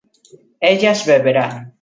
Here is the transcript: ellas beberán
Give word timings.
ellas 0.59 1.05
beberán 1.05 1.77